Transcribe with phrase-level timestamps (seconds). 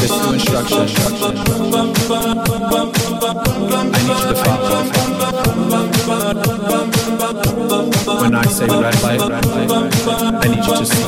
[0.00, 0.78] this new instruction.
[0.78, 0.84] I
[4.00, 4.80] need you to follow.
[8.20, 11.04] When I say red light, red light, I need you to see.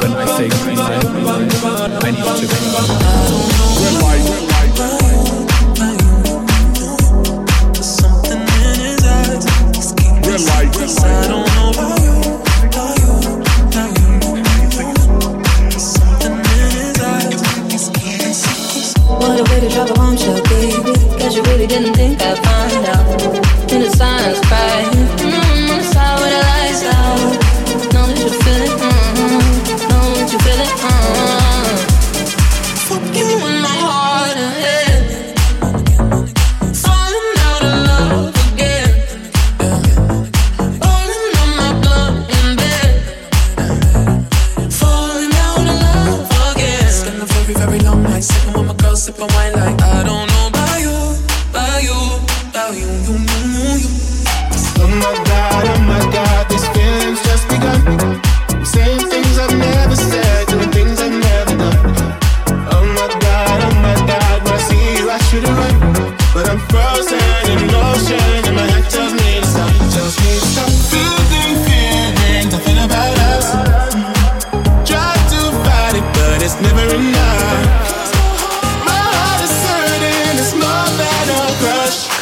[0.00, 1.04] When I say green light,
[2.02, 2.72] I need you to green.
[3.82, 4.49] Red light.
[24.50, 24.99] fight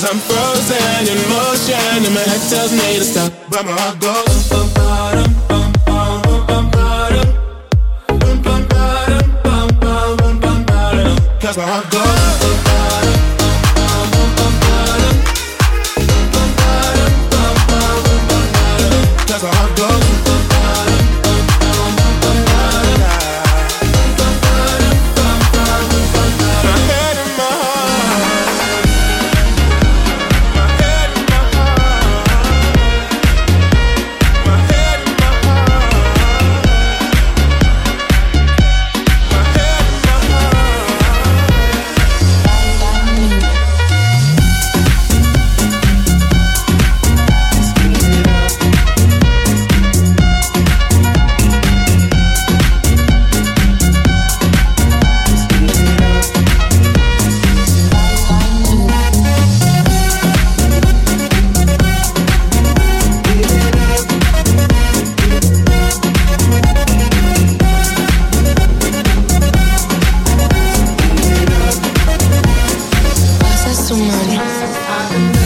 [0.00, 3.32] Cause I'm frozen in motion and my head tells me to stop.
[3.50, 4.48] But my heart goes.
[11.38, 12.69] Cause my heart goes.
[73.94, 75.39] humano.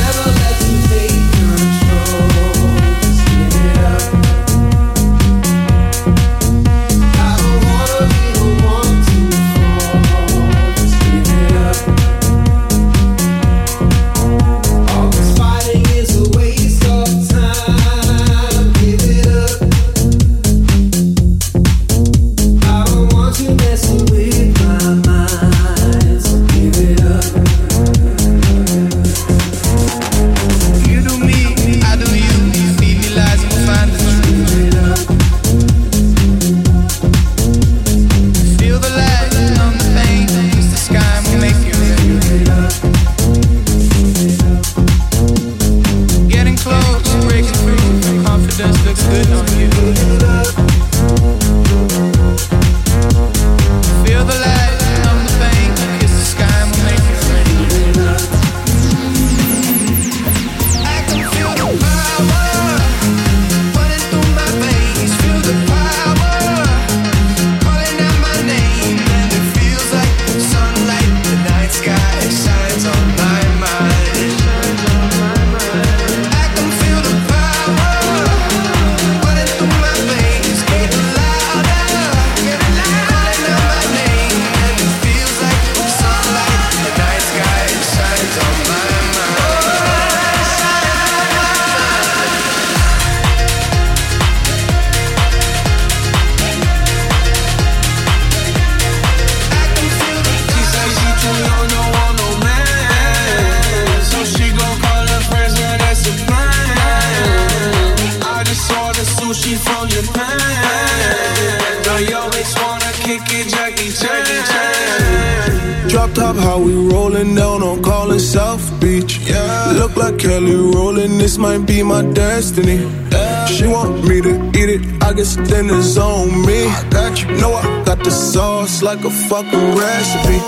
[116.15, 119.19] top, how we rolling down on call it South Beach.
[119.19, 119.73] Yeah.
[119.77, 122.79] Look like Kelly rolling, this might be my destiny.
[123.11, 123.47] Yeah.
[123.47, 126.67] She want me to eat it, I guess then it's on me.
[126.67, 127.29] I got you.
[127.37, 130.39] Know I got the sauce like a fucking recipe.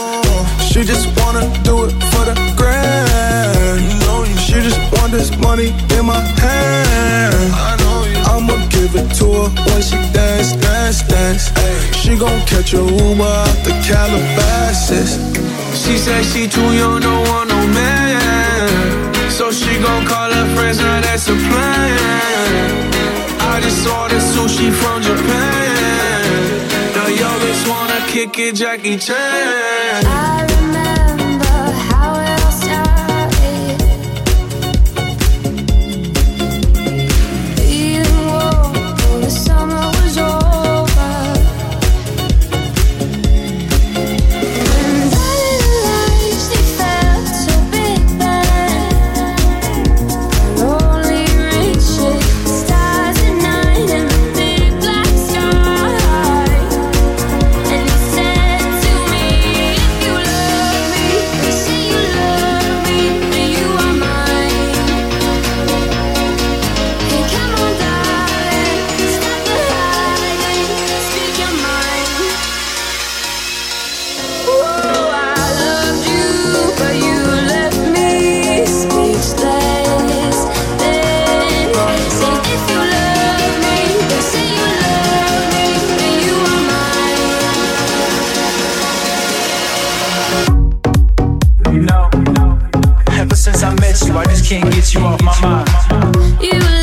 [0.71, 3.81] She just wanna do it for the grand.
[3.83, 4.37] You know you.
[4.37, 7.35] She just want this money in my hand.
[7.55, 8.19] I know you.
[8.33, 11.51] I'ma give it to her when she dance, dance, dance.
[11.57, 11.91] Ay.
[12.01, 15.36] She gon' catch a Uber out the Calabasas.
[15.77, 19.31] She said she too young, to want no man.
[19.31, 22.77] So she gon' call her friends, now that's a plan.
[23.53, 26.23] I just ordered sushi from Japan.
[26.95, 27.31] The yo,
[27.71, 30.36] wanna kick it, Jackie Chan.
[93.47, 94.19] since I met you.
[94.19, 96.43] I just can't get you off my mind.
[96.43, 96.76] You